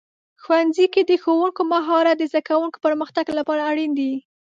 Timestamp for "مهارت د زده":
1.73-2.41